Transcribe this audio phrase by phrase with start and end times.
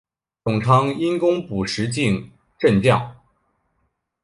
[0.43, 3.17] 董昌因功补石镜镇将。